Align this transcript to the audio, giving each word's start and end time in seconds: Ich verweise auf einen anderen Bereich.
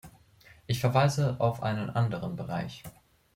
Ich 0.65 0.79
verweise 0.79 1.35
auf 1.39 1.61
einen 1.61 1.91
anderen 1.91 2.35
Bereich. 2.35 2.81